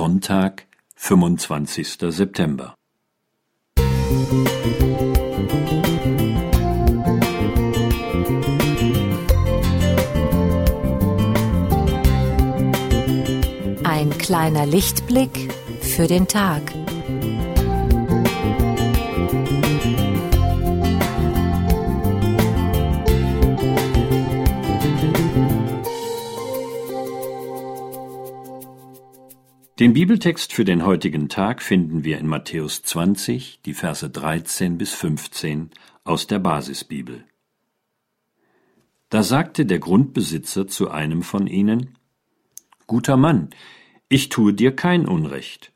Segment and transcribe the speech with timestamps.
[0.00, 1.98] Sonntag, 25.
[2.08, 2.74] September.
[13.84, 15.52] Ein kleiner Lichtblick
[15.82, 16.62] für den Tag.
[29.80, 34.92] Den Bibeltext für den heutigen Tag finden wir in Matthäus 20, die Verse 13 bis
[34.92, 35.70] 15
[36.04, 37.24] aus der Basisbibel.
[39.08, 41.96] Da sagte der Grundbesitzer zu einem von ihnen,
[42.86, 43.48] Guter Mann,
[44.10, 45.72] ich tue dir kein Unrecht.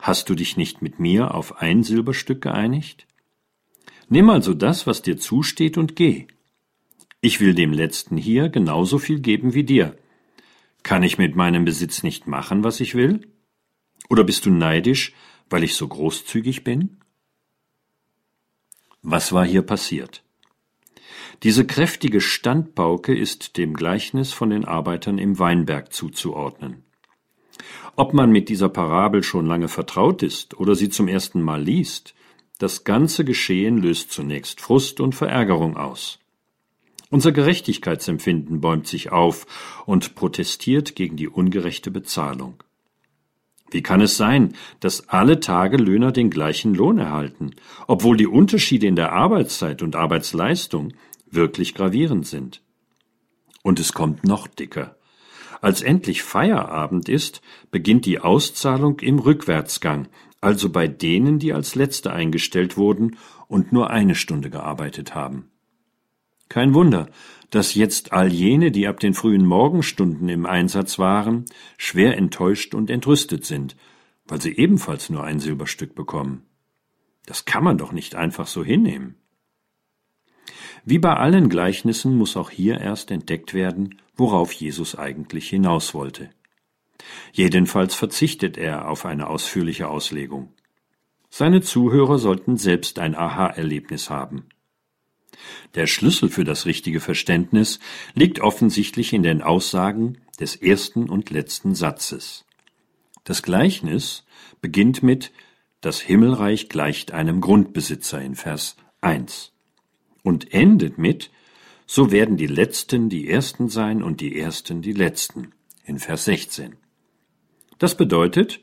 [0.00, 3.06] Hast du dich nicht mit mir auf ein Silberstück geeinigt?
[4.08, 6.26] Nimm also das, was dir zusteht, und geh.
[7.20, 9.96] Ich will dem Letzten hier genauso viel geben wie dir.
[10.82, 13.20] Kann ich mit meinem Besitz nicht machen, was ich will?
[14.08, 15.12] Oder bist du neidisch,
[15.50, 16.98] weil ich so großzügig bin?
[19.02, 20.22] Was war hier passiert?
[21.42, 26.84] Diese kräftige Standpauke ist dem Gleichnis von den Arbeitern im Weinberg zuzuordnen.
[27.94, 32.14] Ob man mit dieser Parabel schon lange vertraut ist oder sie zum ersten Mal liest,
[32.58, 36.18] das ganze Geschehen löst zunächst Frust und Verärgerung aus.
[37.10, 39.46] Unser Gerechtigkeitsempfinden bäumt sich auf
[39.86, 42.62] und protestiert gegen die ungerechte Bezahlung.
[43.70, 47.50] Wie kann es sein, dass alle Tagelöhner den gleichen Lohn erhalten,
[47.86, 50.94] obwohl die Unterschiede in der Arbeitszeit und Arbeitsleistung
[51.30, 52.62] wirklich gravierend sind?
[53.62, 54.96] Und es kommt noch dicker.
[55.60, 60.08] Als endlich Feierabend ist, beginnt die Auszahlung im Rückwärtsgang,
[60.40, 63.16] also bei denen, die als Letzte eingestellt wurden
[63.48, 65.50] und nur eine Stunde gearbeitet haben.
[66.48, 67.08] Kein Wunder,
[67.50, 71.46] dass jetzt all jene, die ab den frühen Morgenstunden im Einsatz waren,
[71.76, 73.76] schwer enttäuscht und entrüstet sind,
[74.26, 76.42] weil sie ebenfalls nur ein Silberstück bekommen.
[77.26, 79.16] Das kann man doch nicht einfach so hinnehmen.
[80.84, 86.30] Wie bei allen Gleichnissen muss auch hier erst entdeckt werden, worauf Jesus eigentlich hinaus wollte.
[87.32, 90.52] Jedenfalls verzichtet er auf eine ausführliche Auslegung.
[91.30, 94.46] Seine Zuhörer sollten selbst ein Aha-Erlebnis haben.
[95.74, 97.78] Der Schlüssel für das richtige Verständnis
[98.14, 102.44] liegt offensichtlich in den Aussagen des ersten und letzten Satzes.
[103.24, 104.24] Das Gleichnis
[104.60, 105.32] beginnt mit
[105.80, 109.52] Das Himmelreich gleicht einem Grundbesitzer in Vers 1
[110.22, 111.30] und endet mit
[111.86, 115.52] So werden die Letzten die Ersten sein und die Ersten die Letzten
[115.84, 116.76] in Vers 16.
[117.78, 118.60] Das bedeutet,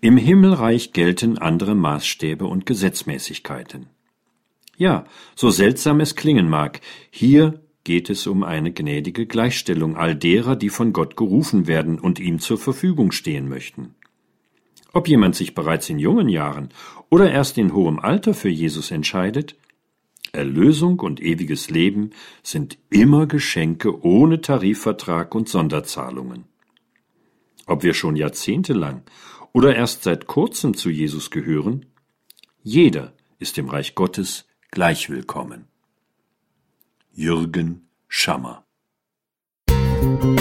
[0.00, 3.86] im Himmelreich gelten andere Maßstäbe und Gesetzmäßigkeiten.
[4.80, 5.04] Ja,
[5.36, 6.80] so seltsam es klingen mag,
[7.10, 12.18] hier geht es um eine gnädige Gleichstellung all derer, die von Gott gerufen werden und
[12.18, 13.94] ihm zur Verfügung stehen möchten.
[14.94, 16.70] Ob jemand sich bereits in jungen Jahren
[17.10, 19.54] oder erst in hohem Alter für Jesus entscheidet,
[20.32, 22.12] Erlösung und ewiges Leben
[22.42, 26.44] sind immer Geschenke ohne Tarifvertrag und Sonderzahlungen.
[27.66, 29.02] Ob wir schon jahrzehntelang
[29.52, 31.84] oder erst seit kurzem zu Jesus gehören,
[32.62, 35.66] jeder ist im Reich Gottes gleich willkommen.
[37.12, 38.64] Jürgen Schammer
[39.68, 40.39] Musik